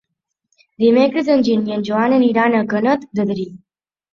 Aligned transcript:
Dimecres 0.83 1.29
en 1.35 1.45
Guim 1.49 1.67
i 1.69 1.75
en 1.75 1.85
Joan 1.91 2.17
aniran 2.17 2.59
a 2.61 2.65
Canet 2.73 3.07
d'Adri. 3.21 3.47